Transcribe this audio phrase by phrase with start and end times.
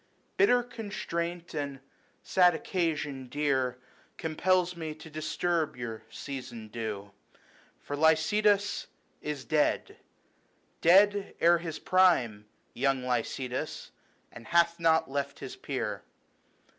[0.35, 1.79] Bitter constraint and
[2.23, 3.77] sad occasion dear
[4.17, 7.11] Compels me to disturb your season due;
[7.83, 8.87] For Lycidas
[9.21, 9.97] is dead,
[10.81, 13.91] dead ere his prime, Young Lycidas,
[14.31, 16.01] and hath not left his peer.